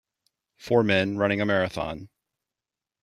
Four 0.57 0.81
men 0.83 1.17
running 1.19 1.41
a 1.41 1.45
marathon. 1.45 2.09